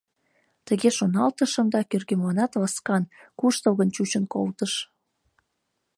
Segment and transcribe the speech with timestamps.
[0.67, 3.03] Тыге шоналтышым да кӧргемланат ласкан,
[3.39, 4.73] куштылгын чучын колтыш.